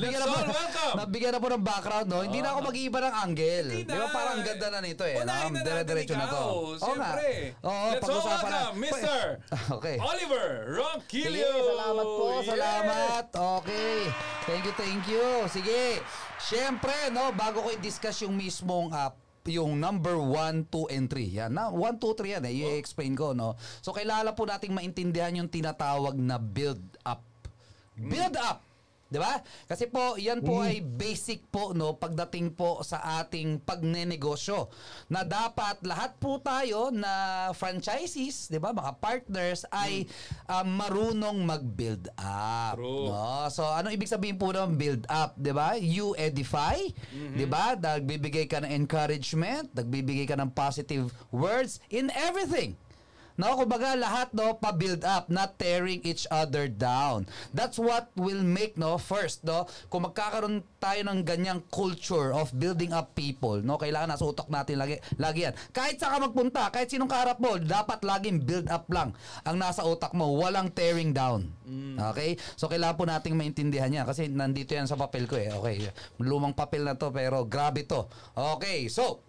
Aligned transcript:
ganda 1.21 1.39
po 1.39 1.49
ng 1.53 1.63
background, 1.63 2.07
no? 2.09 2.21
Hindi 2.25 2.41
na 2.41 2.49
ako 2.53 2.61
mag-iiba 2.73 2.99
ng 3.01 3.15
angle. 3.23 3.69
Hindi 3.71 3.85
Di 3.87 3.95
ba 3.95 4.07
na. 4.07 4.15
parang 4.15 4.39
ganda 4.43 4.67
na 4.67 4.79
nito 4.83 5.05
eh. 5.07 5.17
Unahin 5.21 5.53
na 5.53 5.61
Dire-diretso 5.63 6.15
na 6.17 6.27
to. 6.27 6.43
Oo 6.81 6.95
nga. 6.97 7.13
Oo, 7.63 7.87
Let's 7.93 8.03
na. 8.03 8.15
welcome 8.19 8.77
Mr. 8.81 9.19
Okay. 9.77 9.97
Oliver 10.01 10.47
Ronquillo. 10.67 11.51
salamat 11.71 12.07
po, 12.07 12.25
Yeah. 12.31 12.49
salamat. 12.51 13.25
Okay. 13.31 13.97
Thank 14.45 14.63
you, 14.67 14.75
thank 14.75 15.03
you. 15.07 15.27
Sige. 15.47 16.03
Siyempre, 16.41 17.13
no, 17.13 17.31
bago 17.31 17.63
ko 17.63 17.69
i-discuss 17.71 18.25
yung 18.25 18.35
mismong 18.35 18.91
app, 18.91 19.15
yung 19.45 19.77
number 19.77 20.17
1, 20.17 20.69
2, 20.69 20.89
and 20.93 21.07
3. 21.09 21.37
Yan. 21.37 21.51
Na, 21.53 21.69
1, 21.69 21.97
2, 21.97 22.13
3 22.17 22.35
yan 22.37 22.45
eh. 22.45 22.55
I-explain 22.77 23.13
ko, 23.15 23.33
no? 23.33 23.57
So, 23.81 23.93
kailangan 23.93 24.33
po 24.33 24.45
nating 24.45 24.73
maintindihan 24.73 25.33
yung 25.33 25.49
tinatawag 25.49 26.17
na 26.17 26.37
build 26.37 26.81
up. 27.05 27.25
'Di 29.11 29.19
ba? 29.19 29.43
Kasi 29.67 29.91
po, 29.91 30.15
yan 30.15 30.39
po 30.41 30.63
ay 30.63 30.79
basic 30.81 31.51
po 31.51 31.75
no 31.75 31.99
pagdating 31.99 32.55
po 32.55 32.87
sa 32.87 33.03
ating 33.21 33.59
pagnenegosyo. 33.67 34.71
Na 35.11 35.27
dapat 35.27 35.83
lahat 35.83 36.15
po 36.23 36.39
tayo 36.39 36.95
na 36.95 37.51
franchisees, 37.51 38.47
'di 38.47 38.63
ba, 38.63 38.71
mga 38.71 39.03
partners 39.03 39.67
ay 39.75 40.07
ah, 40.47 40.63
marunong 40.63 41.43
mag-build 41.43 42.07
up. 42.15 42.79
True. 42.79 43.11
No? 43.11 43.51
So 43.51 43.67
ano 43.67 43.91
ibig 43.91 44.07
sabihin 44.07 44.39
po 44.39 44.55
ng 44.55 44.79
build 44.79 45.11
up, 45.11 45.35
'di 45.35 45.53
ba? 45.53 45.75
You 45.75 46.15
edify, 46.15 46.79
'di 47.11 47.47
ba? 47.51 47.75
Nagbibigay 47.75 48.47
ka 48.47 48.63
ng 48.63 48.71
encouragement, 48.71 49.75
nagbibigay 49.75 50.31
ka 50.31 50.39
ng 50.39 50.55
positive 50.55 51.11
words 51.35 51.83
in 51.91 52.15
everything. 52.15 52.79
No, 53.37 53.55
kumbaga 53.55 53.95
lahat 53.95 54.33
no 54.35 54.57
pa-build 54.59 55.07
up, 55.07 55.31
not 55.31 55.59
tearing 55.61 56.03
each 56.03 56.25
other 56.31 56.67
down. 56.67 57.29
That's 57.55 57.79
what 57.79 58.11
will 58.19 58.43
make 58.43 58.75
no 58.79 58.97
first 58.97 59.47
no 59.47 59.71
kung 59.93 60.09
magkakaroon 60.09 60.67
tayo 60.81 61.01
ng 61.07 61.23
ganyang 61.23 61.61
culture 61.69 62.33
of 62.33 62.51
building 62.57 62.91
up 62.91 63.13
people, 63.15 63.61
no 63.61 63.77
kailangan 63.77 64.17
nasa 64.17 64.27
utak 64.27 64.49
natin 64.49 64.81
lagi 64.81 64.97
lagi 65.21 65.47
yan. 65.47 65.55
Kahit 65.71 66.01
saan 66.01 66.19
ka 66.19 66.19
magpunta, 66.31 66.63
kahit 66.73 66.89
sinong 66.91 67.11
kaharap 67.11 67.39
mo, 67.39 67.61
dapat 67.61 68.03
laging 68.03 68.43
build 68.43 68.67
up 68.73 68.89
lang 68.89 69.13
ang 69.45 69.57
nasa 69.61 69.85
utak 69.85 70.17
mo, 70.17 70.35
walang 70.41 70.73
tearing 70.73 71.13
down. 71.13 71.53
Okay? 72.11 72.35
So 72.59 72.67
kailangan 72.67 72.97
po 72.99 73.05
nating 73.07 73.37
maintindihan 73.37 73.93
yan 73.93 74.07
kasi 74.09 74.27
nandito 74.27 74.75
yan 74.75 74.91
sa 74.91 74.99
papel 74.99 75.29
ko 75.31 75.39
eh. 75.39 75.53
Okay. 75.53 75.77
Lumang 76.19 76.57
papel 76.57 76.87
na 76.87 76.99
to 76.99 77.13
pero 77.15 77.47
grabe 77.47 77.87
to. 77.87 78.07
Okay. 78.35 78.91
So, 78.91 79.23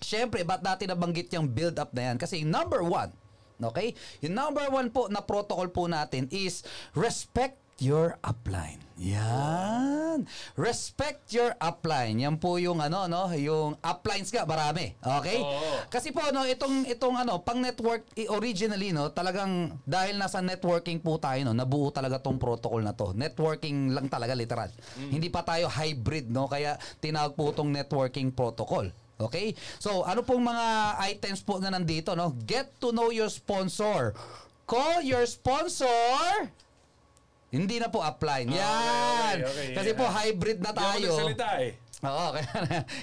Siyempre, 0.00 0.40
ba't 0.48 0.64
natin 0.64 0.96
nabanggit 0.96 1.28
yung 1.36 1.44
build 1.44 1.76
up 1.76 1.92
na 1.92 2.10
yan? 2.10 2.16
Kasi 2.16 2.40
number 2.40 2.80
one, 2.80 3.12
okay? 3.68 3.92
Yung 4.24 4.34
number 4.34 4.66
one 4.72 4.88
po 4.88 5.06
na 5.12 5.20
protocol 5.20 5.68
po 5.68 5.86
natin 5.86 6.26
is 6.32 6.64
respect 6.96 7.60
your 7.80 8.20
upline. 8.20 8.78
Yan. 9.00 10.28
Respect 10.60 11.32
your 11.32 11.56
upline. 11.56 12.20
Yan 12.20 12.36
po 12.36 12.60
yung 12.60 12.84
ano 12.84 13.08
no, 13.08 13.32
yung 13.32 13.72
uplines 13.80 14.28
ka 14.28 14.44
marami. 14.44 14.92
Okay? 15.00 15.40
Oo. 15.40 15.88
Kasi 15.88 16.12
po 16.12 16.20
no, 16.28 16.44
itong 16.44 16.84
itong 16.84 17.16
ano, 17.16 17.40
pang 17.40 17.56
network 17.56 18.04
originally 18.28 18.92
no, 18.92 19.08
talagang 19.08 19.72
dahil 19.88 20.20
nasa 20.20 20.44
networking 20.44 21.00
po 21.00 21.16
tayo 21.16 21.40
no, 21.48 21.56
nabuo 21.56 21.88
talaga 21.88 22.20
tong 22.20 22.36
protocol 22.36 22.84
na 22.84 22.92
to. 22.92 23.16
Networking 23.16 23.96
lang 23.96 24.12
talaga 24.12 24.36
literal. 24.36 24.68
Hindi 25.00 25.32
pa 25.32 25.40
tayo 25.40 25.72
hybrid 25.72 26.28
no, 26.28 26.44
kaya 26.44 26.76
tinawag 27.00 27.32
po 27.32 27.56
tong 27.56 27.72
networking 27.72 28.28
protocol. 28.36 28.92
Okay? 29.20 29.52
So, 29.76 30.02
ano 30.02 30.24
pong 30.24 30.40
mga 30.42 30.66
items 31.04 31.44
po 31.44 31.60
na 31.60 31.68
nandito, 31.68 32.16
no? 32.16 32.32
Get 32.44 32.80
to 32.80 32.90
know 32.90 33.12
your 33.12 33.28
sponsor. 33.28 34.16
Call 34.64 35.04
your 35.04 35.26
sponsor. 35.26 36.48
Hindi 37.50 37.82
na 37.82 37.90
po 37.90 37.98
upline. 38.00 38.46
Ah, 38.54 39.34
Yan. 39.34 39.36
okay, 39.42 39.50
okay, 39.50 39.68
Kasi 39.74 39.90
yeah. 39.90 39.98
po 39.98 40.04
hybrid 40.06 40.58
na 40.62 40.70
Hindi 40.70 40.80
ako 41.10 41.34
tayo. 41.34 41.66
eh. 41.66 41.72
Oo, 42.00 42.26
kaya 42.34 42.48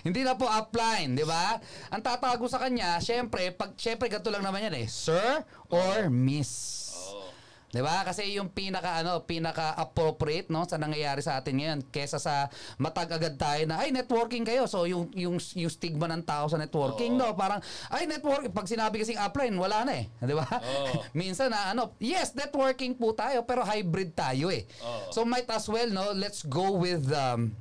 hindi 0.02 0.22
na 0.26 0.34
po 0.34 0.50
upline, 0.50 1.14
di 1.14 1.22
ba? 1.22 1.62
Ang 1.94 2.02
tatago 2.02 2.50
sa 2.50 2.58
kanya, 2.58 2.98
syempre, 2.98 3.54
pag 3.54 3.78
syempre 3.78 4.10
ganito 4.10 4.34
lang 4.34 4.42
naman 4.42 4.66
yan 4.66 4.76
eh, 4.82 4.88
sir 4.90 5.46
or 5.70 6.10
miss. 6.10 6.50
Oo. 6.98 7.27
'Di 7.68 7.84
ba? 7.84 8.08
Kasi 8.08 8.40
yung 8.40 8.48
pinaka 8.48 9.04
ano, 9.04 9.28
pinaka 9.28 9.76
appropriate 9.76 10.48
no 10.48 10.64
sa 10.64 10.80
nangyayari 10.80 11.20
sa 11.20 11.36
atin 11.36 11.60
ngayon 11.60 11.80
kesa 11.92 12.16
sa 12.16 12.48
matag 12.80 13.12
agad 13.12 13.36
tayo 13.36 13.68
na 13.68 13.84
ay 13.84 13.92
networking 13.92 14.48
kayo. 14.48 14.64
So 14.72 14.88
yung 14.88 15.12
yung 15.12 15.36
yung 15.36 15.72
stigma 15.72 16.08
ng 16.08 16.24
tao 16.24 16.48
sa 16.48 16.56
networking 16.56 17.20
no, 17.20 17.36
parang 17.36 17.60
ay 17.92 18.08
network 18.08 18.48
pag 18.56 18.72
sinabi 18.72 19.04
kasing 19.04 19.20
upline 19.20 19.56
wala 19.60 19.84
na 19.84 20.00
eh, 20.00 20.06
'di 20.24 20.36
ba? 20.36 20.48
Oo. 20.48 21.04
Minsan 21.20 21.52
na 21.52 21.76
ano, 21.76 21.92
yes, 22.00 22.32
networking 22.32 22.96
po 22.96 23.12
tayo 23.12 23.44
pero 23.44 23.68
hybrid 23.68 24.16
tayo 24.16 24.48
eh. 24.48 24.64
Oo. 24.80 25.12
So 25.12 25.28
might 25.28 25.52
as 25.52 25.68
well 25.68 25.92
no, 25.92 26.16
let's 26.16 26.48
go 26.48 26.72
with 26.72 27.04
um, 27.12 27.52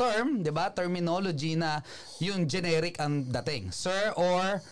term, 0.00 0.40
'di 0.40 0.52
ba? 0.56 0.72
Terminology 0.72 1.52
na 1.52 1.84
yung 2.16 2.48
generic 2.48 2.96
ang 2.96 3.28
dating. 3.28 3.68
Sir 3.76 4.16
or 4.16 4.64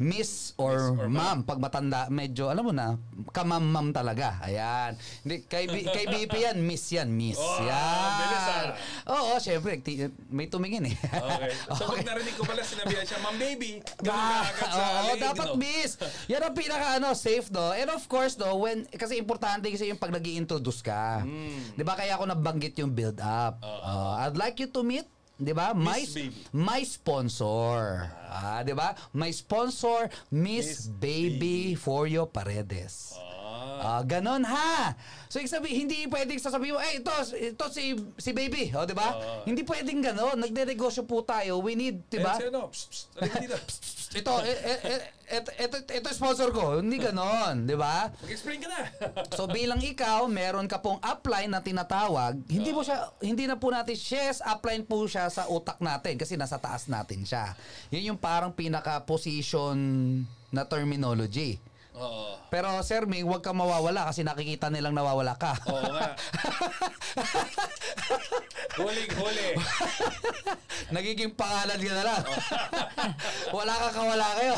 Miss 0.00 0.56
or, 0.56 0.96
Miss 0.96 0.96
or 0.96 1.06
ma'am. 1.06 1.44
Pag 1.44 1.60
matanda, 1.60 2.08
medyo, 2.08 2.48
alam 2.48 2.64
mo 2.64 2.72
na, 2.72 2.96
kamam-mam 3.30 3.92
talaga. 3.92 4.40
Ayan. 4.40 4.96
Hindi, 5.20 5.44
kay, 5.44 5.68
B- 5.68 5.84
kay 5.84 6.08
BP 6.08 6.34
yan, 6.42 6.56
miss 6.58 6.88
yan, 6.88 7.12
miss. 7.12 7.36
Oh, 7.36 7.60
yan. 7.60 8.08
bilis 8.16 8.46
ah. 8.48 8.72
Oo, 9.12 9.36
syempre, 9.36 9.76
ti- 9.78 10.00
may 10.26 10.48
tumingin 10.48 10.88
eh. 10.88 10.96
Okay. 10.96 11.52
So 11.76 11.84
pag 11.86 12.00
narinig 12.02 12.32
ko 12.32 12.42
pala 12.42 12.64
sinabihan 12.64 13.04
siya, 13.04 13.20
Ma'am 13.20 13.36
baby, 13.36 13.84
Ah, 14.08 14.48
Oo, 14.72 15.12
leeg, 15.12 15.20
dapat 15.20 15.48
no? 15.52 15.60
miss. 15.60 16.00
Yan 16.26 16.42
ang 16.42 16.56
pinaka 16.56 16.96
ano, 16.96 17.12
safe 17.12 17.52
no. 17.52 17.70
And 17.70 17.92
of 17.92 18.00
course 18.06 18.34
no, 18.36 18.56
when 18.56 18.88
kasi 18.88 19.16
importante 19.16 19.68
kasi 19.68 19.84
yung 19.84 20.00
pag 20.00 20.10
nag 20.10 20.24
introduce 20.24 20.80
ka. 20.80 21.20
'Di 21.76 21.82
ba 21.82 21.92
kaya 21.92 22.16
ako 22.16 22.24
nabanggit 22.26 22.72
yung 22.78 22.90
build 22.90 23.20
up. 23.20 23.60
Oo. 23.60 23.84
Uh, 23.84 24.14
I'd 24.18 24.34
like 24.34 24.56
you 24.56 24.68
to 24.68 24.80
meet 24.80 25.04
'di 25.40 25.52
ba? 25.56 25.72
My 25.72 26.04
Baby. 26.04 26.36
my 26.52 26.80
sponsor. 26.84 28.12
Ah, 28.28 28.60
'di 28.60 28.76
ba? 28.76 28.92
My 29.16 29.32
sponsor 29.32 30.12
Miss, 30.28 30.66
Miss 30.68 30.92
Baby, 31.00 31.74
Foryo 31.74 32.28
Paredes. 32.28 33.16
Ah. 33.16 33.39
Ah, 33.80 34.04
ganon 34.04 34.44
ha. 34.44 34.92
So, 35.32 35.40
ibig 35.40 35.48
sabihin, 35.48 35.88
hindi 35.88 36.04
pwedeng 36.12 36.36
sasabihin 36.36 36.76
mo, 36.76 36.80
eh, 36.84 37.00
ito, 37.00 37.12
ito 37.32 37.64
si, 37.72 37.96
si 38.20 38.30
baby. 38.36 38.68
O, 38.76 38.84
di 38.84 38.92
ba? 38.92 39.16
Oo. 39.16 39.48
Hindi 39.48 39.64
pwedeng 39.64 40.04
ganon. 40.04 40.36
Nagde-negosyo 40.36 41.08
po 41.08 41.24
tayo. 41.24 41.64
We 41.64 41.72
need, 41.78 42.04
di 42.12 42.20
ba? 42.20 42.36
Eh, 42.36 42.50
sino? 42.50 42.68
Psst, 42.68 43.08
psst, 43.16 43.40
dito. 43.40 43.56
ito, 44.10 44.32
eh, 44.42 44.58
eh, 44.58 44.78
eh, 44.84 45.00
ito, 45.38 45.50
ito, 45.54 45.76
ito, 45.86 46.08
sponsor 46.10 46.50
ko. 46.50 46.82
Hindi 46.82 46.98
ganon, 46.98 47.64
di 47.64 47.78
ba? 47.78 48.10
Mag-explain 48.10 48.58
ka 48.58 48.68
na. 48.68 48.82
So 49.38 49.46
bilang 49.46 49.78
ikaw, 49.78 50.26
meron 50.26 50.66
ka 50.66 50.82
pong 50.82 50.98
upline 51.00 51.48
na 51.48 51.62
tinatawag, 51.62 52.42
hindi 52.50 52.74
mo 52.74 52.82
siya 52.82 53.08
hindi 53.22 53.46
na 53.46 53.56
po 53.56 53.70
natin 53.70 53.94
yes, 53.94 54.42
upline 54.42 54.82
po 54.82 55.06
siya 55.06 55.30
sa 55.30 55.46
utak 55.46 55.78
natin 55.78 56.18
kasi 56.18 56.34
nasa 56.34 56.58
taas 56.58 56.90
natin 56.90 57.22
siya. 57.22 57.54
Yun 57.94 58.14
yung 58.14 58.20
parang 58.20 58.50
pinaka 58.50 59.00
position 59.06 59.78
na 60.50 60.66
terminology. 60.66 61.62
Oo. 61.98 62.38
Pero 62.50 62.70
Sir 62.86 63.06
Ming, 63.06 63.26
huwag 63.26 63.42
kang 63.42 63.58
mawawala 63.58 64.10
kasi 64.10 64.22
nakikita 64.22 64.70
nilang 64.70 64.94
nawawala 64.94 65.34
ka. 65.38 65.54
Oo 65.70 65.90
nga. 65.94 66.14
Huling 68.78 69.12
huli. 69.18 69.48
Nagiging 70.94 71.34
pangalan 71.34 71.78
ka 71.78 71.92
na 71.94 72.04
lang. 72.06 72.22
Wala 73.56 73.74
ka 73.74 73.88
kawala 73.94 74.26
kayo. 74.38 74.54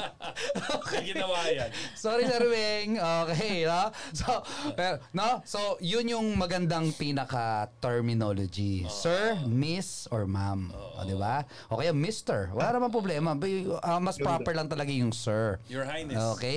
May 0.90 1.04
ginawa 1.16 1.38
yan. 1.48 1.70
Sorry 1.96 2.28
Sir 2.28 2.44
Ming. 2.46 3.00
Okay, 3.00 3.64
no? 3.64 3.94
So, 4.12 4.44
pero, 4.74 5.00
no? 5.14 5.40
So, 5.48 5.78
yun 5.80 6.10
yung 6.10 6.36
magandang 6.36 6.92
pinaka 6.94 7.70
terminology. 7.80 8.84
Sir, 8.90 9.38
Miss 9.46 10.06
or 10.12 10.26
Ma'am. 10.26 10.70
O, 10.74 11.02
di 11.06 11.16
ba? 11.16 11.46
O 11.72 11.78
kaya 11.80 11.94
Mr. 11.94 12.52
Wala 12.52 12.76
naman 12.76 12.90
problema. 12.92 13.32
But, 13.34 13.50
uh, 13.80 14.00
mas 14.02 14.20
proper 14.20 14.52
lang 14.52 14.68
talaga 14.68 14.90
yung 14.92 15.14
Sir. 15.14 15.58
Your 15.70 15.86
Highness. 15.88 16.18
Okay? 16.36 16.49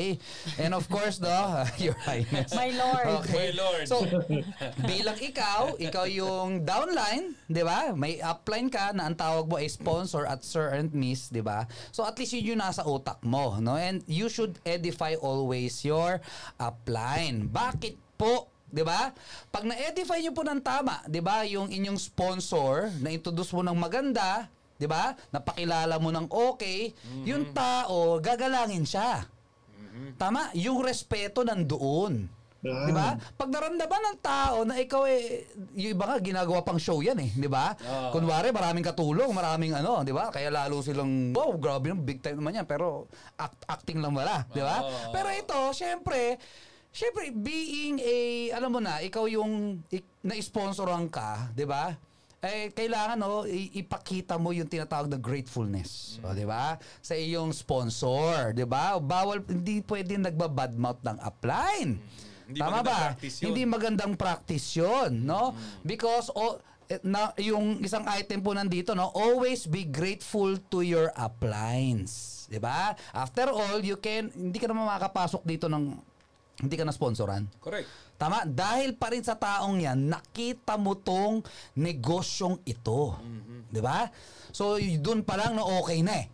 And 0.60 0.72
of 0.74 0.86
course, 0.90 1.22
no, 1.22 1.64
Your 1.84 1.98
Highness. 2.04 2.54
My 2.54 2.70
Lord. 2.74 3.06
Okay. 3.24 3.34
My 3.34 3.50
Lord. 3.58 3.86
So, 3.88 4.04
bilang 4.84 5.18
ikaw, 5.20 5.78
ikaw 5.78 6.06
yung 6.10 6.68
downline, 6.68 7.38
'di 7.48 7.64
ba? 7.64 7.94
May 7.94 8.20
upline 8.20 8.70
ka 8.70 8.92
na 8.92 9.10
ang 9.10 9.16
tawag 9.18 9.46
mo 9.48 9.58
ay 9.60 9.70
sponsor 9.70 10.26
at 10.26 10.42
sir 10.42 10.74
and 10.74 10.92
miss, 10.94 11.30
'di 11.30 11.42
ba? 11.44 11.66
So 11.94 12.04
at 12.04 12.18
least 12.18 12.34
yun 12.34 12.56
yung 12.56 12.62
nasa 12.62 12.86
utak 12.86 13.22
mo, 13.24 13.58
no? 13.62 13.78
And 13.78 14.02
you 14.10 14.28
should 14.28 14.60
edify 14.66 15.16
always 15.18 15.82
your 15.86 16.20
upline. 16.60 17.50
Bakit 17.50 17.98
po 18.18 18.54
'di 18.74 18.82
ba? 18.82 19.14
Pag 19.54 19.70
na-edify 19.70 20.18
niyo 20.18 20.34
po 20.34 20.42
ng 20.42 20.62
tama, 20.66 21.06
'di 21.06 21.22
ba? 21.22 21.46
Yung 21.46 21.70
inyong 21.70 22.02
sponsor 22.02 22.90
na 23.02 23.14
introduce 23.14 23.54
mo 23.54 23.62
ng 23.62 23.78
maganda, 23.78 24.50
'di 24.82 24.90
ba? 24.90 25.14
Napakilala 25.30 26.02
mo 26.02 26.10
ng 26.10 26.28
okay, 26.34 26.92
yung 27.24 27.54
tao 27.54 28.18
gagalangin 28.18 28.84
siya. 28.84 29.30
Tama, 30.16 30.52
yung 30.56 30.80
respeto 30.84 31.42
nandoon. 31.44 32.44
Ah. 32.64 32.88
'Di 32.88 32.94
ba? 32.96 33.20
Pag 33.36 33.52
naramdaman 33.52 34.02
ng 34.08 34.18
tao 34.24 34.64
na 34.64 34.80
ikaw 34.80 35.04
eh 35.04 35.52
yung 35.76 36.00
iba 36.00 36.08
nga 36.08 36.18
ginagawa 36.24 36.64
pang 36.64 36.80
show 36.80 37.04
'yan 37.04 37.20
eh, 37.20 37.32
'di 37.36 37.52
ba? 37.52 37.76
Oo. 37.76 38.16
Kunwari 38.16 38.56
maraming 38.56 38.88
katulong, 38.88 39.36
maraming 39.36 39.76
ano, 39.76 40.00
'di 40.00 40.16
ba? 40.16 40.32
Kaya 40.32 40.48
lalo 40.48 40.80
silang 40.80 41.36
wow, 41.36 41.52
grabe 41.60 41.92
naman 41.92 42.08
big 42.08 42.24
time 42.24 42.40
naman 42.40 42.56
'yan, 42.56 42.68
pero 42.68 43.12
act, 43.36 43.68
acting 43.68 44.00
lang 44.00 44.16
wala, 44.16 44.48
'di 44.48 44.64
ba? 44.64 44.80
Oo. 44.80 45.12
Pero 45.12 45.28
ito, 45.36 45.60
syempre, 45.76 46.40
syempre 46.88 47.36
being 47.36 48.00
a 48.00 48.18
alam 48.56 48.72
mo 48.72 48.80
na, 48.80 49.04
ikaw 49.04 49.28
yung 49.28 49.84
na-sponsoran 50.24 51.12
ka, 51.12 51.52
'di 51.52 51.68
ba? 51.68 51.92
Eh 52.44 52.76
kailangan 52.76 53.16
no 53.16 53.48
ipakita 53.48 54.36
mo 54.36 54.52
yung 54.52 54.68
tinatawag 54.68 55.08
na 55.08 55.16
gratefulness, 55.16 56.20
o 56.20 56.36
di 56.36 56.44
ba? 56.44 56.76
Sa 57.00 57.16
iyong 57.16 57.56
sponsor, 57.56 58.52
di 58.52 58.68
ba? 58.68 59.00
Bawal 59.00 59.40
hindi 59.48 59.80
pwedeng 59.88 60.28
nagbabadmouth 60.28 61.00
ng 61.08 61.18
upline. 61.24 62.04
Hindi 62.44 62.60
Tama 62.60 62.84
ba? 62.84 63.16
yun. 63.16 63.48
Hindi 63.48 63.64
magandang 63.64 64.20
practice 64.20 64.76
'yon, 64.76 65.24
no? 65.24 65.56
Because 65.88 66.28
o 66.36 66.60
eh, 66.92 67.00
na 67.00 67.32
yung 67.40 67.80
isang 67.80 68.04
item 68.12 68.44
po 68.44 68.52
nandito 68.52 68.92
no 68.92 69.08
always 69.16 69.64
be 69.64 69.88
grateful 69.88 70.60
to 70.68 70.84
your 70.84 71.16
uplines 71.16 72.44
'di 72.52 72.60
ba 72.60 72.92
after 73.16 73.48
all 73.48 73.80
you 73.80 73.96
can 73.96 74.28
hindi 74.36 74.60
ka 74.60 74.68
naman 74.68 74.92
makakapasok 74.92 75.48
dito 75.48 75.72
ng 75.72 75.96
hindi 76.62 76.76
ka 76.78 76.86
na 76.86 76.94
sponsoran 76.94 77.50
Correct. 77.58 77.90
Tama? 78.14 78.46
Dahil 78.48 78.96
pa 78.96 79.12
rin 79.12 79.26
sa 79.26 79.36
taong 79.36 79.84
yan, 79.84 80.08
nakita 80.08 80.80
mo 80.80 80.96
tong 80.96 81.44
negosyong 81.76 82.62
ito. 82.64 83.20
Di 83.68 83.82
ba? 83.84 84.08
So, 84.54 84.78
dun 84.80 85.26
pa 85.28 85.36
lang 85.36 85.58
na 85.58 85.66
okay 85.66 86.00
na 86.06 86.24
eh. 86.24 86.28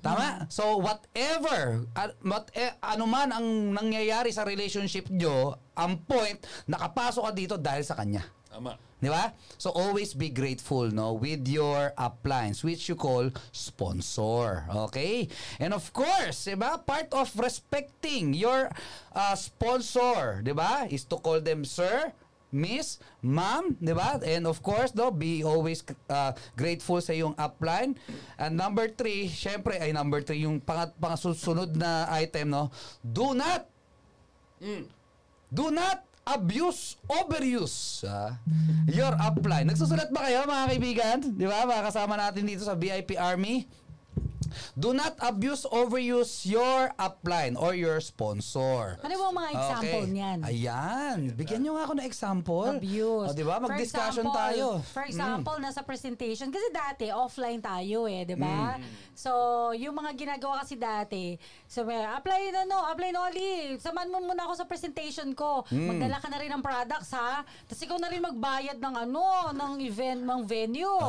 Tama? 0.00 0.46
So, 0.48 0.78
whatever, 0.78 1.82
a- 1.92 2.16
what, 2.22 2.48
eh, 2.54 2.78
ano 2.78 3.04
man 3.10 3.34
ang 3.34 3.74
nangyayari 3.74 4.30
sa 4.30 4.46
relationship 4.46 5.10
nyo, 5.10 5.58
ang 5.74 5.98
point, 6.06 6.38
nakapasok 6.70 7.26
ka 7.26 7.32
dito 7.34 7.54
dahil 7.58 7.82
sa 7.82 7.98
kanya. 7.98 8.22
Tama. 8.56 8.80
Di 8.96 9.12
ba? 9.12 9.36
So 9.60 9.68
always 9.76 10.16
be 10.16 10.32
grateful 10.32 10.88
no 10.88 11.12
with 11.12 11.44
your 11.44 11.92
uplines 12.00 12.64
which 12.64 12.88
you 12.88 12.96
call 12.96 13.28
sponsor. 13.52 14.64
Okay? 14.88 15.28
And 15.60 15.76
of 15.76 15.92
course, 15.92 16.48
di 16.48 16.56
ba? 16.56 16.80
Part 16.80 17.12
of 17.12 17.28
respecting 17.36 18.32
your 18.32 18.72
uh, 19.12 19.36
sponsor, 19.36 20.40
di 20.40 20.56
ba? 20.56 20.88
Is 20.88 21.04
to 21.12 21.20
call 21.20 21.44
them 21.44 21.68
sir, 21.68 22.16
miss, 22.48 22.96
ma'am, 23.20 23.76
di 23.76 23.92
ba? 23.92 24.24
And 24.24 24.48
of 24.48 24.64
course, 24.64 24.96
no, 24.96 25.12
be 25.12 25.44
always 25.44 25.84
uh, 26.08 26.32
grateful 26.56 27.04
sa 27.04 27.12
iyong 27.12 27.36
upline. 27.36 28.00
And 28.40 28.56
number 28.56 28.88
three, 28.88 29.28
syempre, 29.28 29.76
ay 29.76 29.92
number 29.92 30.24
three, 30.24 30.48
yung 30.48 30.64
pangat, 30.64 30.96
pangasusunod 30.96 31.76
na 31.76 32.08
item, 32.08 32.56
no? 32.56 32.72
Do 33.04 33.36
not 33.36 33.68
Do 35.52 35.70
not 35.70 36.02
abuse, 36.26 36.98
overuse 37.06 38.02
ah, 38.02 38.34
your 38.90 39.14
upline. 39.22 39.70
Nagsusulat 39.70 40.10
ba 40.10 40.26
kayo 40.26 40.42
mga 40.42 40.66
kaibigan? 40.74 41.18
Di 41.22 41.46
ba? 41.46 41.62
Mga 41.62 41.86
kasama 41.86 42.18
natin 42.18 42.42
dito 42.42 42.66
sa 42.66 42.74
VIP 42.74 43.14
Army. 43.14 43.70
Do 44.74 44.92
not 44.92 45.16
abuse, 45.18 45.64
overuse 45.66 46.44
your 46.44 46.92
upline 46.96 47.54
or 47.54 47.72
your 47.72 47.98
sponsor. 47.98 48.96
Ano 49.00 49.14
ba 49.14 49.24
ang 49.26 49.36
mga 49.36 49.50
example 49.52 50.02
Okay. 50.02 50.12
niyan? 50.12 50.38
Ayan. 50.42 51.18
Bigyan 51.32 51.60
nyo 51.62 51.72
nga 51.74 51.84
ako 51.84 51.94
ng 51.94 52.06
example. 52.06 52.68
Abuse. 52.76 53.28
O, 53.28 53.32
di 53.32 53.42
ba? 53.42 53.56
For 53.56 53.64
Mag-discussion 53.66 54.24
example- 54.24 54.36
tayo. 54.36 54.66
For 54.86 55.02
Mm. 55.02 55.10
example, 55.10 55.56
nasa 55.58 55.80
presentation, 55.80 56.48
kasi 56.48 56.66
dati, 56.70 57.08
offline 57.08 57.58
tayo 57.58 58.04
eh, 58.04 58.22
di 58.22 58.34
ba? 58.34 58.76
Mm. 58.76 58.84
So, 59.12 59.32
yung 59.72 59.94
mga 59.94 60.12
ginagawa 60.14 60.60
kasi 60.60 60.76
dati, 60.76 61.36
so, 61.64 61.82
may, 61.82 62.04
apply 62.04 62.52
na 62.52 62.64
no, 62.64 62.84
apply 62.84 63.10
no, 63.10 63.24
Ali. 63.24 63.74
Samahan 63.76 64.06
mo 64.06 64.20
muna 64.20 64.44
ako 64.44 64.54
sa 64.54 64.64
presentation 64.64 65.32
ko. 65.32 65.64
Mm. 65.68 65.88
Magdala 65.88 66.16
ka 66.18 66.28
na 66.28 66.38
rin 66.38 66.50
ng 66.50 66.60
products, 66.60 67.10
ha? 67.10 67.40
Tapos 67.64 67.80
ikaw 67.80 67.96
na 67.96 68.06
rin 68.06 68.20
magbayad 68.20 68.76
ng 68.76 68.94
ano, 68.98 69.24
ng 69.52 69.72
event, 69.80 70.20
ng 70.20 70.40
venue. 70.42 71.00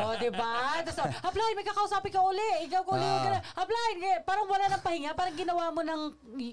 O, 0.00 0.14
di 0.16 0.30
ba? 0.30 0.78
Tapos, 0.80 0.96
apply, 1.20 1.48
may 1.52 1.64
kakausapin 1.64 2.08
ka 2.08 2.20
uli. 2.20 2.50
Ikaw 2.64 2.79
ko 2.82 2.90
uli, 2.92 3.02
Ah. 3.02 3.22
na- 3.32 3.44
apply. 3.56 3.90
Parang 4.22 4.46
wala 4.46 4.64
ng 4.68 4.80
pahinga, 4.80 5.10
parang 5.12 5.34
ginawa 5.34 5.64
mo 5.68 5.80
ng, 5.80 6.02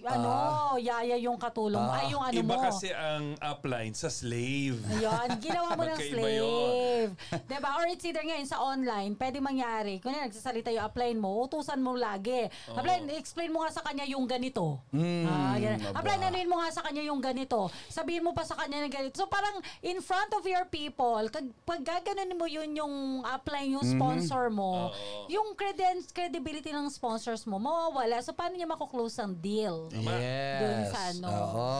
ano, 0.03 0.29
yaya 0.77 1.15
yung 1.17 1.35
katulong, 1.35 1.81
Ah. 1.81 1.97
ay 1.97 2.05
yung 2.09 2.21
ano 2.21 2.37
Iba 2.37 2.55
mo. 2.55 2.61
kasi 2.61 2.89
ang 2.89 3.35
upline 3.37 3.93
sa 3.93 4.07
slave. 4.07 4.77
Ayun, 4.89 5.27
ginawa 5.39 5.73
mo 5.73 5.83
ng 5.87 5.99
slave. 5.99 7.09
diba? 7.49 7.69
Or 7.73 7.85
it's 7.85 8.03
either 8.03 8.21
ngayon 8.21 8.45
sa 8.45 8.59
online, 8.59 9.13
pwede 9.13 9.37
mangyari. 9.39 9.99
Kung 9.99 10.13
nagsasalita 10.13 10.69
yung 10.69 10.85
upline 10.85 11.17
mo, 11.17 11.43
utusan 11.43 11.77
mo 11.77 11.93
lagi. 11.93 12.47
Upline, 12.69 13.09
explain 13.11 13.49
mo 13.49 13.61
nga 13.61 13.71
sa 13.71 13.81
kanya 13.81 14.05
yung 14.05 14.25
ganito. 14.25 14.79
ah, 14.93 15.55
ganun. 15.55 15.79
aba. 15.83 15.97
Upline, 15.97 16.23
anuin 16.25 16.47
mo 16.47 16.57
nga 16.57 16.69
sa 16.71 16.81
kanya 16.81 17.03
yung 17.03 17.19
ganito. 17.19 17.59
Sabihin 17.87 18.21
mo 18.21 18.31
pa 18.31 18.43
sa 18.43 18.55
kanya 18.55 18.81
ng 18.81 18.93
ganito. 18.93 19.15
So 19.15 19.27
parang 19.27 19.55
in 19.81 19.99
front 19.99 20.31
of 20.31 20.43
your 20.43 20.65
people, 20.65 21.19
kag, 21.27 21.47
pag 21.63 21.81
gaganon 21.81 22.33
mo 22.33 22.45
yun 22.45 22.71
yung 22.73 22.95
upline, 23.23 23.73
yung 23.73 23.85
sponsor 23.85 24.47
mo, 24.49 24.91
yung 25.27 25.51
creden- 25.53 26.06
credibility 26.11 26.71
ng 26.71 26.87
sponsors 26.91 27.43
mo, 27.47 27.57
mawawala. 27.57 28.19
So 28.23 28.31
paano 28.35 28.55
niya 28.55 28.69
mako-close 28.69 29.19
ang 29.23 29.33
deal? 29.37 29.91
Yes. 29.91 30.59
Dun 30.61 30.79
sa 30.91 30.99
ano. 31.11 31.27
Oo. 31.27 31.77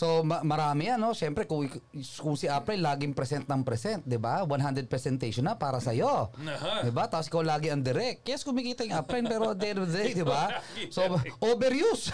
So 0.00 0.24
ma- 0.24 0.40
marami 0.40 0.88
yan, 0.88 0.96
no? 0.96 1.12
Siyempre 1.12 1.44
kung, 1.44 1.68
kung 1.92 2.32
si 2.32 2.48
April 2.48 2.80
laging 2.80 3.12
present 3.12 3.44
ng 3.44 3.60
present, 3.60 4.00
'di 4.00 4.16
ba? 4.16 4.48
100 4.48 4.88
presentation 4.88 5.44
na 5.44 5.60
para 5.60 5.76
sa 5.76 5.92
iyo. 5.92 6.32
Aha. 6.32 6.88
'Di 6.88 6.88
ba? 6.88 7.04
Tapos 7.04 7.28
ikaw 7.28 7.44
lagi 7.44 7.68
ang 7.68 7.84
direct. 7.84 8.24
Yes, 8.24 8.40
kumikita 8.40 8.80
yung 8.88 8.96
April 8.96 9.28
pero 9.28 9.52
at 9.52 9.60
the 9.60 9.68
end 9.68 9.80
of 9.84 9.92
the 9.92 10.00
day, 10.00 10.16
'di 10.16 10.24
ba? 10.24 10.56
So 10.94 11.04
overuse. 11.44 12.08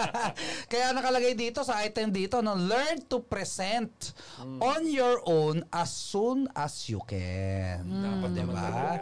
Kaya 0.72 0.90
nakalagay 0.90 1.38
dito 1.38 1.62
sa 1.62 1.78
item 1.86 2.10
dito, 2.10 2.42
no, 2.42 2.58
learn 2.58 3.06
to 3.06 3.22
present 3.22 4.10
on 4.58 4.82
your 4.90 5.22
own 5.22 5.62
as 5.70 5.94
soon 5.94 6.50
as 6.58 6.90
you 6.90 6.98
can. 7.06 7.86
Dapat 7.86 8.28
Di 8.34 8.40
naman 8.42 8.54
ba? 8.58 8.62
talaga. 8.66 8.92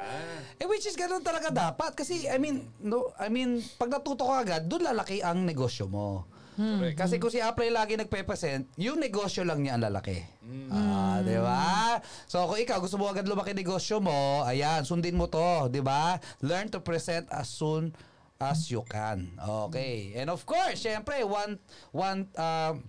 Eh 0.60 0.68
which 0.68 0.84
is 0.84 0.92
ganun 0.92 1.24
talaga 1.24 1.48
dapat 1.48 1.96
kasi 1.96 2.28
I 2.28 2.36
mean 2.36 2.68
no 2.84 3.16
I 3.16 3.32
mean 3.32 3.64
pag 3.80 3.88
natuto 3.88 4.28
ka 4.28 4.44
agad 4.44 4.68
doon 4.68 4.92
lalaki 4.92 5.24
ang 5.24 5.48
negosyo 5.48 5.88
mo. 5.88 6.28
Correct. 6.56 6.96
Kasi 6.98 7.22
kung 7.22 7.32
si 7.32 7.38
Apple 7.38 7.70
lagi 7.70 7.94
nagpe-present, 7.94 8.66
yung 8.80 8.98
negosyo 8.98 9.46
lang 9.46 9.62
niya 9.62 9.78
ang 9.78 9.84
lalaki. 9.86 10.18
Ah, 10.70 11.22
'di 11.22 11.38
ba? 11.38 11.98
So 12.26 12.46
kung 12.50 12.58
ikaw 12.58 12.82
gusto 12.82 12.98
mo 12.98 13.06
agad 13.10 13.26
lumaki 13.26 13.54
negosyo 13.54 14.02
mo, 14.02 14.42
ayan, 14.46 14.82
sundin 14.82 15.14
mo 15.18 15.30
'to, 15.30 15.70
'di 15.70 15.82
ba? 15.82 16.18
Learn 16.42 16.70
to 16.70 16.82
present 16.82 17.30
as 17.30 17.46
soon 17.50 17.94
as 18.40 18.72
you 18.72 18.80
can. 18.88 19.36
Okay. 19.68 20.16
And 20.16 20.32
of 20.32 20.42
course, 20.48 20.82
syempre 20.82 21.22
one 21.22 21.60
one 21.92 22.30
um, 22.34 22.86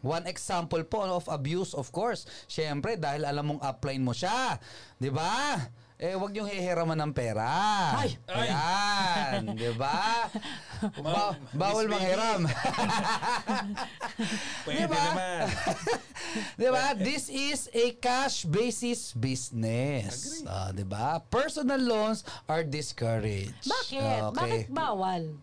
One 0.00 0.24
example 0.24 0.80
po 0.88 1.04
of 1.04 1.28
abuse, 1.28 1.76
of 1.76 1.92
course. 1.92 2.24
Syempre, 2.48 2.96
dahil 2.96 3.20
alam 3.28 3.54
mong 3.54 3.60
upline 3.60 4.00
mo 4.00 4.16
siya. 4.16 4.56
'Di 4.96 5.12
ba? 5.12 5.60
Eh, 6.00 6.16
wag 6.16 6.32
niyong 6.32 6.48
hihiraman 6.48 6.96
ng 6.96 7.12
pera. 7.12 7.44
Ay! 7.92 8.16
Ay! 8.24 8.48
Ayan, 8.48 9.52
'di 9.52 9.68
ba? 9.76 10.32
Ba- 11.04 11.36
bawal 11.52 11.92
manghiram. 11.92 12.48
Pwede 14.64 14.88
Diba? 14.88 14.96
naman. 14.96 15.44
'Di 16.56 16.68
ba? 16.72 16.96
This 16.96 17.28
is 17.28 17.68
a 17.76 17.92
cash 18.00 18.48
basis 18.48 19.12
business. 19.12 20.40
Ah, 20.48 20.72
'di 20.72 20.88
ba? 20.88 21.20
Personal 21.28 21.84
loans 21.84 22.24
are 22.48 22.64
discouraged. 22.64 23.68
Bakit? 23.68 24.00
Okay. 24.32 24.40
Bakit 24.40 24.64
bawal? 24.72 25.36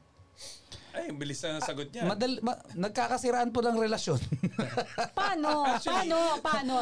Ay, 0.98 1.13
ang 1.13 1.18
bilis 1.22 1.38
na 1.39 1.62
sagot 1.62 1.94
niya. 1.94 2.10
Madal, 2.10 2.42
ma- 2.42 2.58
nagkakasiraan 2.74 3.54
po 3.54 3.62
ng 3.62 3.77
relasyon. 3.77 4.18
Paano? 5.18 5.62
Actually- 5.70 6.10
paano? 6.10 6.18
Paano? 6.42 6.75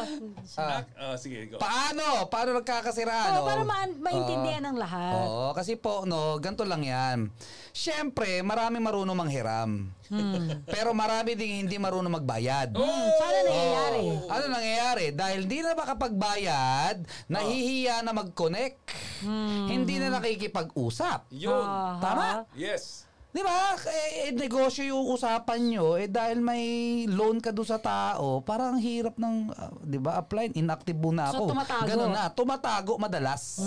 Ah, 0.56 0.80
ah, 0.96 1.16
sige, 1.20 1.52
go. 1.52 1.60
Paano? 1.60 2.24
Paano 2.26 2.56
nagkakasiraan? 2.56 3.30
Oh, 3.36 3.44
para 3.44 3.60
Oh. 3.60 3.68
ma- 3.68 4.00
maintindihan 4.00 4.64
Oo. 4.64 4.68
ng 4.72 4.76
lahat. 4.80 5.14
Oo, 5.20 5.44
kasi 5.52 5.76
po, 5.76 6.08
no, 6.08 6.40
ganito 6.40 6.64
lang 6.64 6.80
yan. 6.80 7.28
Siyempre, 7.70 8.40
marami 8.40 8.80
marunong 8.80 9.12
manghiram. 9.12 9.92
Hmm. 10.08 10.64
Pero 10.72 10.96
marami 10.96 11.36
ding 11.36 11.60
hindi 11.60 11.76
marunong 11.76 12.16
magbayad. 12.16 12.72
Hmm, 12.72 13.06
sana 13.12 13.38
nangyayari. 13.44 14.04
Oo. 14.16 14.28
Ano 14.32 14.44
nangyayari? 14.48 15.06
Dahil 15.12 15.38
hindi 15.44 15.60
na 15.60 15.76
makapagbayad, 15.76 16.96
nahihiya 17.28 18.00
na 18.00 18.12
mag-connect. 18.12 18.80
Hmm. 19.20 19.68
Hindi 19.68 20.00
na 20.00 20.08
nakikipag-usap. 20.10 21.28
Yun. 21.30 21.52
Aha. 21.60 22.00
Tama? 22.00 22.26
Yes. 22.54 23.04
Di 23.36 23.44
ba? 23.44 23.76
Eh, 23.84 24.08
eh, 24.24 24.32
negosyo 24.32 24.96
yung 24.96 25.12
usapan 25.12 25.60
nyo. 25.68 26.00
Eh, 26.00 26.08
dahil 26.08 26.40
may 26.40 26.64
loan 27.04 27.36
ka 27.36 27.52
doon 27.52 27.68
sa 27.68 27.76
tao, 27.76 28.40
parang 28.40 28.72
ang 28.72 28.80
hirap 28.80 29.20
ng, 29.20 29.52
ah, 29.52 29.68
di 29.84 30.00
ba, 30.00 30.16
apply. 30.16 30.56
Inactive 30.56 30.96
muna 30.96 31.28
So, 31.28 31.44
ako. 31.44 31.52
tumatago. 31.52 31.84
Ganun 31.84 32.16
na. 32.16 32.32
Tumatago 32.32 32.92
madalas. 32.96 33.60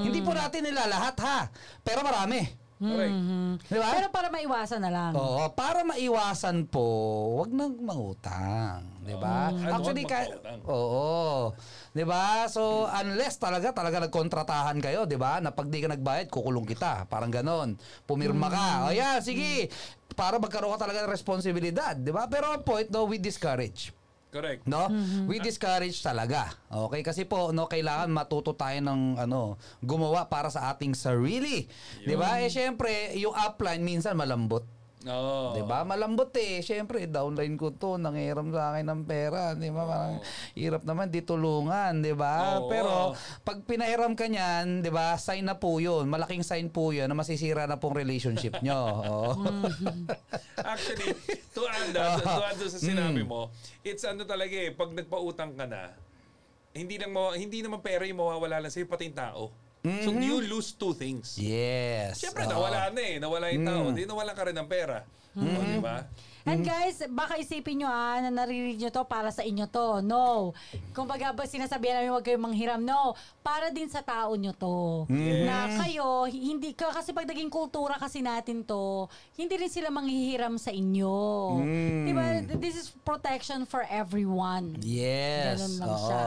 Hindi 0.00 0.24
po 0.24 0.32
natin 0.32 0.64
nila 0.64 0.88
lahat, 0.88 1.20
ha? 1.20 1.38
Pero 1.84 2.00
marami. 2.00 2.59
Correct. 2.80 3.12
Di 3.68 3.76
ba? 3.76 3.92
Pero 3.92 4.08
para 4.08 4.32
maiwasan 4.32 4.80
na 4.80 4.88
lang. 4.88 5.12
Oo, 5.12 5.52
para 5.52 5.84
maiwasan 5.84 6.64
po, 6.64 6.84
wag 7.44 7.52
nang 7.52 7.76
mangutang, 7.76 9.04
'di 9.04 9.20
ba? 9.20 9.52
Ano, 9.52 9.84
Actually 9.84 10.08
ka. 10.08 10.24
Oo. 10.64 11.52
'Di 11.92 12.04
ba? 12.08 12.48
So 12.48 12.88
unless 12.88 13.36
talaga 13.36 13.76
talaga 13.76 14.08
nagkontratahan 14.08 14.80
kayo, 14.80 15.04
'di 15.04 15.20
ba? 15.20 15.44
Na 15.44 15.52
pag 15.52 15.68
di 15.68 15.84
ka 15.84 15.92
nagbayad, 15.92 16.32
kukulong 16.32 16.64
kita. 16.64 17.04
Parang 17.04 17.28
ganon. 17.28 17.76
Pumirma 18.08 18.48
ka. 18.48 18.88
O 18.88 18.96
yan, 18.96 19.20
sige. 19.20 19.68
Para 20.16 20.40
magkaroon 20.40 20.72
ka 20.80 20.88
talaga 20.88 21.04
ng 21.04 21.12
responsibilidad, 21.12 21.92
'di 21.92 22.16
ba? 22.16 22.32
Pero 22.32 22.48
ang 22.48 22.64
point, 22.64 22.88
no, 22.88 23.04
we 23.04 23.20
discourage. 23.20 23.92
Correct. 24.30 24.62
No? 24.64 24.86
We 25.26 25.42
discourage 25.42 25.98
talaga. 26.00 26.54
Okay? 26.70 27.02
Kasi 27.02 27.26
po, 27.26 27.50
no, 27.50 27.66
kailangan 27.66 28.08
matuto 28.10 28.54
tayo 28.54 28.78
ng 28.78 29.18
ano, 29.18 29.58
gumawa 29.82 30.30
para 30.30 30.46
sa 30.48 30.70
ating 30.70 30.94
sarili. 30.94 31.66
'Di 32.06 32.14
ba? 32.14 32.38
Eh 32.38 32.48
syempre, 32.48 33.14
yung 33.18 33.34
upline 33.34 33.82
minsan 33.82 34.14
malambot. 34.14 34.62
Oo. 35.08 35.56
'Di 35.56 35.62
ba? 35.64 35.80
Malambot 35.80 36.28
eh. 36.36 36.60
Syempre, 36.60 37.08
downline 37.08 37.56
ko 37.56 37.72
'to, 37.72 37.96
nangiram 37.96 38.52
sa 38.52 38.76
akin 38.76 38.84
ng 38.84 39.02
pera, 39.08 39.56
'di 39.56 39.72
ba? 39.72 39.82
Parang 39.88 40.16
hirap 40.52 40.82
naman 40.84 41.08
di 41.08 41.24
tulungan, 41.24 42.04
'di 42.04 42.12
ba? 42.12 42.60
Oo. 42.60 42.68
Pero 42.68 43.16
pag 43.40 43.64
pinahiram 43.64 44.12
ka 44.12 44.28
niyan, 44.28 44.84
'di 44.84 44.92
ba? 44.92 45.16
Sign 45.16 45.48
na 45.48 45.56
po 45.56 45.80
'yun. 45.80 46.04
Malaking 46.04 46.44
sign 46.44 46.68
po 46.68 46.92
'yun 46.92 47.08
na 47.08 47.16
masisira 47.16 47.64
na 47.64 47.80
pong 47.80 47.96
relationship 47.96 48.60
nyo. 48.60 48.76
Oo. 49.00 49.20
Actually, 50.60 51.16
to 51.56 51.64
add 51.64 51.88
that, 51.96 52.20
to 52.20 52.42
add 52.44 52.60
sa 52.60 52.76
sinabi 52.76 53.24
Mm. 53.24 53.32
mo, 53.32 53.48
it's 53.80 54.04
ano 54.04 54.28
talaga 54.28 54.52
eh, 54.52 54.68
pag 54.76 54.92
nagpautang 54.92 55.56
ka 55.56 55.64
na, 55.64 55.96
hindi 56.76 57.00
lang 57.00 57.16
mo, 57.16 57.32
hindi 57.32 57.64
naman 57.64 57.80
pera 57.80 58.04
yung 58.04 58.20
mawawala 58.20 58.60
lang 58.60 58.68
sa'yo, 58.68 58.84
pati 58.84 59.08
yung 59.08 59.16
tao. 59.16 59.42
So 59.80 60.12
you 60.12 60.44
lose 60.44 60.76
two 60.76 60.92
things. 60.92 61.40
Yes. 61.40 62.20
Siyempre, 62.20 62.44
nawala 62.44 62.92
na 62.92 63.00
eh. 63.00 63.16
Nawala 63.16 63.48
yung 63.48 63.64
tao. 63.64 63.84
Di 63.96 64.04
nawala 64.04 64.36
ka 64.36 64.44
rin 64.44 64.56
ng 64.56 64.68
pera. 64.68 65.08
O, 65.38 65.42
di 65.42 65.78
ba? 65.78 66.06
And 66.48 66.64
guys, 66.64 67.04
baka 67.12 67.36
isipin 67.36 67.84
nyo 67.84 67.88
ah, 67.90 68.16
na 68.24 68.32
naririnig 68.32 68.80
nyo 68.80 68.90
to 68.90 69.04
para 69.04 69.28
sa 69.28 69.44
inyo 69.44 69.68
to. 69.68 70.00
No. 70.00 70.56
Kung 70.96 71.04
baga 71.04 71.36
ba 71.36 71.44
sinasabihan 71.44 72.00
namin 72.00 72.10
huwag 72.16 72.24
kayong 72.24 72.44
manghiram. 72.48 72.80
No. 72.80 73.12
Para 73.44 73.68
din 73.68 73.86
sa 73.92 74.00
tao 74.00 74.32
nyo 74.34 74.56
to. 74.56 75.04
Na 75.44 75.68
kayo, 75.84 76.24
hindi 76.26 76.72
ka, 76.72 76.96
kasi 76.96 77.12
pag 77.12 77.28
naging 77.28 77.52
kultura 77.52 78.00
kasi 78.00 78.24
natin 78.24 78.64
to, 78.64 79.06
hindi 79.36 79.54
rin 79.60 79.70
sila 79.70 79.92
manghihiram 79.92 80.56
sa 80.56 80.72
inyo. 80.72 81.16
Diba? 82.08 82.26
This 82.56 82.76
is 82.80 82.86
protection 83.04 83.68
for 83.68 83.84
everyone. 83.86 84.80
Yes. 84.80 85.60
Ganun 85.60 85.74
lang 85.76 85.92
oo. 85.92 86.04
siya. 86.08 86.24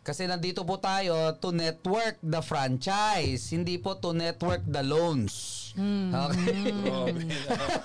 Kasi 0.00 0.24
nandito 0.24 0.64
po 0.64 0.80
tayo 0.80 1.36
to 1.36 1.52
network 1.52 2.16
the 2.24 2.40
franchise, 2.40 3.52
hindi 3.52 3.76
po 3.76 3.94
to 4.00 4.16
network 4.16 4.64
the 4.64 4.80
loans. 4.80 5.60
Okay. 5.76 6.74
Grabe. 6.82 7.30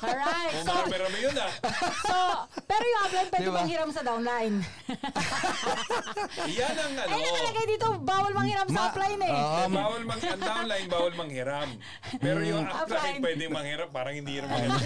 Alright. 0.02 0.55
Kung 0.56 0.64
So, 0.66 0.72
marami-rami 0.74 1.18
yun 1.20 1.36
ah. 1.36 1.52
so, 2.10 2.18
pero 2.64 2.84
yung 2.84 3.02
upline 3.04 3.30
pwede 3.30 3.44
Diba? 3.44 3.58
manghiram 3.60 3.90
sa 3.92 4.02
downline. 4.02 4.56
Yan 6.56 6.76
ang 6.76 6.94
ano. 6.96 7.10
Ay, 7.12 7.20
nakalagay 7.22 7.66
dito, 7.68 7.88
bawal 8.00 8.32
manghiram 8.32 8.68
sa 8.68 8.74
Ma- 8.74 8.88
upline 8.90 9.22
eh. 9.22 9.32
Eh, 9.32 9.68
bawal 9.68 10.02
mang 10.04 10.22
ang 10.22 10.42
downline 10.42 10.88
bawal 10.88 11.14
manghiram. 11.16 11.70
Pero 12.18 12.40
yung 12.42 12.66
upline 12.72 12.84
Upline. 12.86 13.20
pwedeng 13.22 13.52
manghiram, 13.52 13.88
parang 13.90 14.14
hindi 14.16 14.34
rin 14.38 14.48
maganda. 14.48 14.80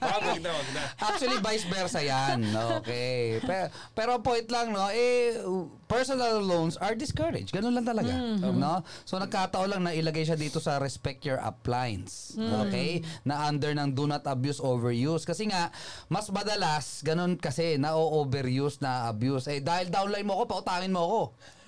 Wag 0.00 0.40
na, 0.40 0.50
wag 0.50 0.68
na. 0.72 0.82
Actually, 0.98 1.38
vice 1.40 1.66
versa 1.66 2.00
yan. 2.00 2.40
Okay. 2.80 3.38
Pero, 3.42 3.64
pero 3.92 4.10
point 4.20 4.48
lang, 4.48 4.72
no, 4.72 4.88
eh, 4.88 5.36
personal 5.84 6.40
loans 6.40 6.74
are 6.76 6.94
discouraged. 6.94 7.52
Ganun 7.52 7.74
lang 7.74 7.84
talaga. 7.84 8.14
No? 8.40 8.80
So, 9.04 9.18
nagkataon 9.18 9.68
lang 9.68 9.82
na 9.84 9.92
ilagay 9.92 10.24
siya 10.24 10.34
dito 10.34 10.58
sa 10.58 10.78
respect 10.78 11.22
your 11.22 11.38
uplines. 11.38 12.34
Okay? 12.64 13.02
Na 13.22 13.46
under 13.46 13.74
ng 13.74 13.92
do 13.92 14.06
not 14.06 14.24
abuse, 14.24 14.58
overuse. 14.94 15.26
Kasi 15.26 15.50
nga, 15.50 15.74
mas 16.06 16.30
madalas, 16.30 17.02
ganun 17.02 17.34
kasi, 17.34 17.74
na-overuse, 17.76 18.78
na-abuse. 18.78 19.50
Eh, 19.50 19.58
dahil 19.58 19.90
downline 19.90 20.24
mo 20.24 20.38
ako, 20.38 20.44
pautangin 20.46 20.94
mo 20.94 21.02
ako. 21.02 21.20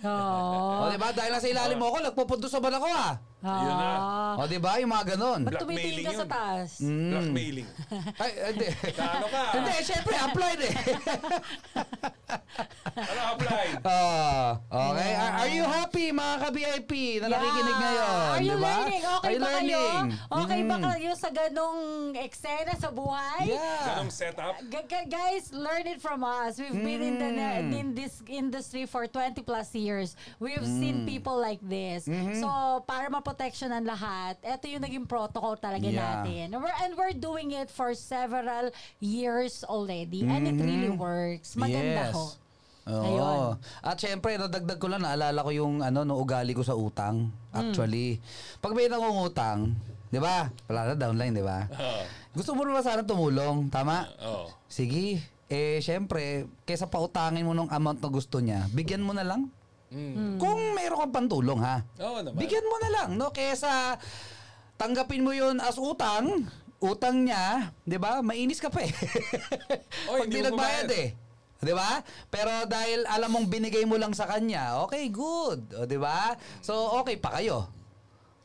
Oo. 0.06 0.86
O, 0.86 0.90
di 0.92 0.98
ba? 1.00 1.10
Dahil 1.10 1.34
nasa 1.34 1.50
ilalim 1.50 1.82
mo 1.82 1.90
ako, 1.90 1.98
nagpupunto 2.06 2.46
sa 2.46 2.62
bala 2.62 2.78
ko, 2.78 2.86
ah. 2.86 3.18
Yun 3.42 3.74
na. 3.74 3.90
Ah. 3.98 4.34
O, 4.38 4.46
di 4.46 4.58
ba? 4.62 4.78
Yung 4.78 4.92
mga 4.94 5.18
ganun. 5.18 5.40
Ba't 5.42 5.58
tumitingin 5.58 6.06
ka 6.06 6.14
Blackmailing 6.14 6.14
sa 6.14 6.22
yun. 6.22 6.30
taas? 6.30 6.70
Blackmailing. 6.86 7.68
Ay, 8.22 8.30
hindi. 8.54 8.68
Ano 9.02 9.26
ka? 9.26 9.42
hindi, 9.58 9.72
syempre, 9.82 10.14
applied 10.14 10.60
eh. 10.62 10.74
Ano 12.96 13.20
upline? 13.36 13.74
Ah, 13.84 14.56
okay. 14.72 14.95
Are, 15.46 15.54
you 15.54 15.62
happy 15.62 16.10
mga 16.10 16.34
ka-VIP 16.42 16.92
na 17.22 17.26
nakikinig 17.30 17.76
ngayon? 17.78 18.10
Are 18.10 18.42
you 18.42 18.50
di 18.50 18.58
ba? 18.58 18.66
learning? 18.66 19.02
Okay 19.06 19.22
are 19.22 19.32
you 19.32 19.38
ba 19.38 19.46
learning? 19.46 19.70
kayo? 19.70 20.36
Okay 20.42 20.60
ba 20.62 20.76
Mm. 20.76 20.84
kayo 20.84 21.10
sa 21.14 21.28
ganong 21.30 21.80
eksena 22.18 22.72
sa 22.74 22.88
buhay? 22.90 23.42
Yeah. 23.46 23.86
Ganong 23.86 24.10
setup? 24.10 24.58
G- 24.60 24.86
g- 24.86 25.08
guys, 25.08 25.54
learn 25.54 25.86
it 25.86 26.02
from 26.02 26.20
us. 26.20 26.58
We've 26.58 26.74
been 26.74 26.98
in 27.00 27.16
the 27.16 27.30
Mm. 27.30 27.70
in 27.72 27.86
this 27.94 28.18
industry 28.26 28.84
for 28.84 29.06
20 29.06 29.40
plus 29.40 29.70
years. 29.72 30.18
We've 30.36 30.58
Mm. 30.58 30.78
seen 30.78 30.96
people 31.06 31.38
like 31.38 31.62
this. 31.62 32.10
Mm-hmm. 32.10 32.42
So, 32.42 32.48
para 32.82 33.06
maprotection 33.06 33.70
ang 33.70 33.86
lahat, 33.86 34.42
ito 34.42 34.66
yung 34.66 34.82
naging 34.82 35.06
protocol 35.06 35.54
talaga 35.54 35.86
Yeah. 35.86 36.26
natin. 36.26 36.58
We're, 36.58 36.74
and 36.82 36.98
we're 36.98 37.14
doing 37.14 37.54
it 37.54 37.70
for 37.70 37.94
several 37.94 38.74
years 38.98 39.62
already. 39.62 40.26
And 40.26 40.44
it 40.44 40.58
really 40.58 40.90
works. 40.90 41.54
Maganda 41.54 41.74
Mm-hmm. 41.76 42.10
Yes. 42.10 42.14
ho. 42.14 42.24
Oo. 42.86 43.15
Ayun. 43.56 43.82
At 43.82 43.96
syempre, 43.96 44.36
nadagdag 44.36 44.76
ko 44.76 44.86
lang, 44.86 45.02
naalala 45.02 45.40
ko 45.40 45.50
yung 45.50 45.80
ano, 45.80 46.04
no, 46.04 46.16
ugali 46.16 46.52
ko 46.52 46.60
sa 46.60 46.76
utang. 46.76 47.32
Actually. 47.50 48.20
Pag 48.60 48.76
may 48.76 48.86
nangungutang, 48.86 49.72
di 50.08 50.20
ba? 50.20 50.48
Wala 50.68 50.92
na 50.92 50.94
downline, 50.94 51.34
di 51.34 51.44
ba? 51.44 51.66
Oo. 51.66 52.02
Gusto 52.36 52.52
mo 52.52 52.68
naman 52.68 52.84
sana 52.84 53.02
tumulong, 53.02 53.72
tama? 53.72 54.04
Oo. 54.20 54.52
Sige. 54.68 55.24
Eh, 55.46 55.78
syempre, 55.78 56.50
kesa 56.66 56.90
pautangin 56.90 57.46
mo 57.46 57.54
ng 57.54 57.70
amount 57.70 58.02
na 58.02 58.10
gusto 58.10 58.42
niya, 58.42 58.66
bigyan 58.74 59.00
mo 59.00 59.14
na 59.14 59.22
lang. 59.22 59.46
Mm. 59.86 60.42
Kung 60.42 60.74
mayroon 60.74 60.98
kang 61.06 61.14
pantulong, 61.14 61.62
ha? 61.62 61.86
Oo 62.02 62.18
naman. 62.18 62.34
Bigyan 62.36 62.66
mo 62.66 62.76
na 62.82 62.90
lang, 62.90 63.08
no? 63.14 63.30
Kesa 63.30 63.94
tanggapin 64.76 65.22
mo 65.22 65.30
yun 65.30 65.62
as 65.62 65.78
utang, 65.78 66.50
utang 66.76 67.24
niya, 67.24 67.72
'di 67.86 67.96
ba? 67.96 68.20
Mainis 68.20 68.60
ka 68.60 68.68
pa 68.68 68.84
eh. 68.84 68.92
Oy, 70.12 70.18
Pag 70.20 70.28
hindi 70.28 70.36
di 70.36 70.42
mo 70.44 70.48
nagbayad 70.52 70.84
bayad. 70.84 71.00
eh. 71.00 71.08
'Di 71.60 71.72
ba? 71.72 72.04
Pero 72.28 72.52
dahil 72.68 73.04
alam 73.08 73.32
mong 73.32 73.48
binigay 73.48 73.84
mo 73.88 73.96
lang 73.96 74.12
sa 74.12 74.28
kanya, 74.28 74.82
okay, 74.84 75.08
good. 75.08 75.64
O 75.72 75.88
'di 75.88 75.96
ba? 75.96 76.36
So 76.60 77.00
okay 77.00 77.16
pa 77.16 77.40
kayo. 77.40 77.68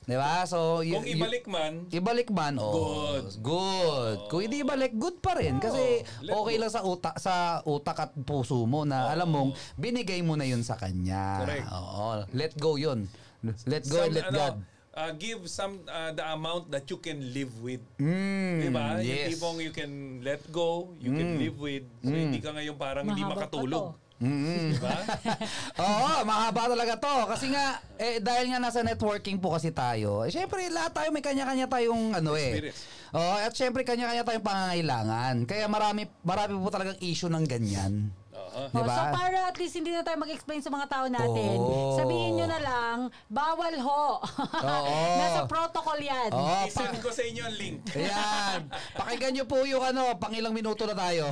'Di 0.07 0.15
ba? 0.17 0.47
So 0.47 0.81
y- 0.81 0.95
Kung 0.95 1.05
ibalik 1.05 1.45
man, 1.45 1.73
Ibalik 1.91 2.29
man, 2.31 2.55
oh. 2.57 2.71
Good. 2.73 3.25
Good. 3.43 4.17
Kung 4.31 4.41
hindi 4.41 4.63
ibalik, 4.63 4.95
good 4.95 5.19
pa 5.19 5.37
rin. 5.37 5.59
Kasi 5.59 6.01
let 6.25 6.33
okay 6.33 6.55
go. 6.57 6.61
lang 6.65 6.71
sa 6.71 6.81
utak, 6.81 7.15
sa 7.19 7.33
utak 7.63 7.97
at 7.99 8.11
puso 8.23 8.63
mo 8.65 8.87
na 8.87 9.11
alam 9.11 9.29
mong 9.29 9.49
binigay 9.75 10.23
mo 10.23 10.33
na 10.33 10.47
yun 10.47 10.63
sa 10.63 10.79
kanya. 10.79 11.45
Correct. 11.45 11.67
Oo. 11.69 12.07
Let 12.33 12.53
go 12.57 12.75
yun. 12.75 13.05
Let 13.65 13.89
go 13.89 14.05
and 14.05 14.13
some, 14.13 14.17
let 14.17 14.25
ano, 14.29 14.37
God. 14.37 14.55
Uh, 14.95 15.11
give 15.15 15.47
some 15.47 15.79
uh, 15.87 16.11
the 16.11 16.23
amount 16.31 16.71
that 16.71 16.87
you 16.89 16.97
can 16.97 17.19
live 17.33 17.51
with. 17.63 17.81
Mm, 17.99 18.67
Diba? 18.67 18.85
Yung 19.03 19.19
yes. 19.19 19.27
tipong 19.35 19.57
you 19.63 19.73
can 19.73 20.19
let 20.23 20.41
go, 20.51 20.91
you 20.99 21.11
can 21.15 21.39
live 21.39 21.57
with. 21.59 21.85
So 22.03 22.11
hindi 22.11 22.39
ka 22.39 22.51
ngayon 22.55 22.75
parang 22.75 23.03
hindi 23.07 23.23
Mahaba 23.23 23.35
pa 23.35 23.39
makatulog. 23.47 23.85
Mm. 24.21 24.77
Diba? 24.77 24.97
Oo, 25.81 26.09
mahaba 26.29 26.69
talaga 26.69 26.93
to. 26.93 27.15
Kasi 27.25 27.49
nga, 27.49 27.81
eh, 27.97 28.21
dahil 28.21 28.53
nga 28.53 28.61
nasa 28.61 28.85
networking 28.85 29.41
po 29.41 29.57
kasi 29.57 29.73
tayo, 29.73 30.21
eh, 30.21 30.29
syempre 30.29 30.69
lahat 30.69 30.93
tayo 30.93 31.09
may 31.09 31.25
kanya-kanya 31.25 31.65
tayong 31.65 32.13
ano 32.21 32.37
eh. 32.37 32.69
Oo, 33.17 33.33
at 33.41 33.51
syempre 33.57 33.81
kanya-kanya 33.81 34.21
tayong 34.21 34.45
pangangailangan. 34.45 35.35
Kaya 35.49 35.65
marami, 35.65 36.05
marami 36.21 36.53
po 36.53 36.69
talagang 36.69 37.01
issue 37.01 37.33
ng 37.33 37.45
ganyan. 37.49 38.13
Oh, 38.51 38.67
Diba? 38.67 38.91
so 38.91 39.01
para 39.15 39.37
at 39.47 39.55
least 39.55 39.75
hindi 39.79 39.95
na 39.95 40.03
tayo 40.03 40.19
mag-explain 40.19 40.59
sa 40.59 40.67
mga 40.67 40.87
tao 40.91 41.05
natin, 41.07 41.55
Oo. 41.55 41.95
sabihin 41.95 42.35
nyo 42.35 42.47
na 42.51 42.59
lang, 42.59 42.97
bawal 43.31 43.75
ho. 43.79 44.19
Oo. 44.75 44.95
Nasa 45.15 45.47
protocol 45.47 45.99
yan. 46.03 46.29
Oo, 46.35 46.67
I-send 46.67 46.99
ko 46.99 47.09
sa 47.15 47.23
inyo 47.23 47.43
ang 47.47 47.55
link. 47.55 47.79
Ayan. 47.95 48.59
Pakinggan 48.99 49.31
nyo 49.39 49.45
po 49.47 49.63
yung 49.63 49.83
ano, 49.83 50.19
pang 50.19 50.35
ilang 50.35 50.51
minuto 50.51 50.83
na 50.83 50.95
tayo. 50.95 51.31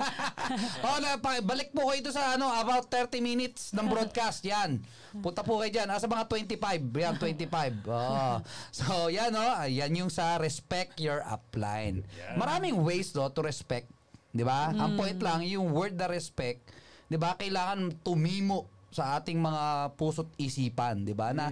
oh, 0.88 0.98
na, 1.04 1.20
pa, 1.20 1.44
balik 1.44 1.76
po 1.76 1.92
kayo 1.92 2.00
ito 2.00 2.12
sa 2.12 2.40
ano, 2.40 2.48
about 2.56 2.88
30 2.88 3.20
minutes 3.20 3.76
ng 3.76 3.86
broadcast. 3.86 4.40
Yan. 4.48 4.80
Punta 5.18 5.42
po 5.42 5.58
kayo 5.60 5.74
dyan. 5.74 5.88
Ah, 5.90 5.98
sa 5.98 6.06
mga 6.06 6.24
25. 6.24 6.56
Yan, 6.96 7.14
25. 7.18 7.84
Oh. 7.90 8.38
So, 8.70 9.10
yan 9.10 9.34
oh. 9.34 9.66
Yan 9.66 9.92
yung 9.92 10.08
sa 10.08 10.38
respect 10.38 11.02
your 11.02 11.20
upline. 11.26 12.06
Yan. 12.16 12.38
Maraming 12.38 12.78
ways 12.80 13.12
no, 13.12 13.28
to 13.28 13.42
respect. 13.42 13.90
Di 14.30 14.46
ba? 14.46 14.70
Ang 14.70 14.94
point 14.94 15.18
lang, 15.18 15.42
yung 15.46 15.74
word 15.74 15.98
na 15.98 16.06
respect, 16.06 16.70
di 17.10 17.18
ba, 17.18 17.34
kailangan 17.34 18.02
tumimo 18.06 18.70
sa 18.90 19.18
ating 19.18 19.38
mga 19.38 19.94
puso't 19.94 20.30
isipan. 20.38 21.02
Di 21.06 21.14
ba? 21.14 21.34
Na, 21.34 21.50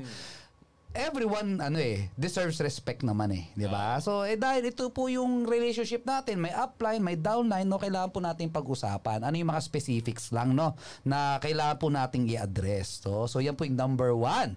everyone 0.97 1.61
ano 1.61 1.77
eh 1.77 2.09
deserves 2.17 2.59
respect 2.65 3.05
naman 3.05 3.29
eh, 3.31 3.45
'di 3.53 3.69
ba? 3.69 4.01
So 4.01 4.25
eh 4.25 4.41
dahil 4.41 4.73
ito 4.73 4.89
po 4.89 5.07
yung 5.13 5.45
relationship 5.45 6.03
natin, 6.09 6.41
may 6.41 6.53
upline, 6.55 7.05
may 7.05 7.15
downline, 7.19 7.69
no, 7.69 7.77
kailangan 7.77 8.11
po 8.11 8.19
nating 8.25 8.49
pag-usapan. 8.49 9.23
Ano 9.23 9.37
yung 9.37 9.53
mga 9.53 9.63
specifics 9.63 10.33
lang 10.33 10.57
no 10.57 10.75
na 11.05 11.37
kailangan 11.39 11.77
po 11.77 11.87
nating 11.93 12.27
i-address. 12.33 13.05
So 13.05 13.29
so 13.29 13.39
yan 13.39 13.55
po 13.55 13.69
yung 13.69 13.77
number 13.77 14.17
one. 14.17 14.57